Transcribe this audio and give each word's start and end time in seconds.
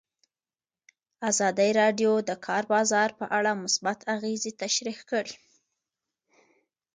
ازادي 1.29 1.69
راډیو 1.81 2.11
د 2.21 2.25
د 2.29 2.31
کار 2.45 2.63
بازار 2.73 3.09
په 3.19 3.25
اړه 3.37 3.51
مثبت 3.63 3.99
اغېزې 4.15 4.51
تشریح 4.61 4.99
کړي. 5.11 5.35